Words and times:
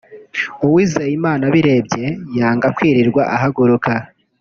Uwizeyimana 0.65 1.43
abirebye 1.49 2.05
yanga 2.37 2.67
kwirirwa 2.75 3.21
ahaguruka 3.35 3.91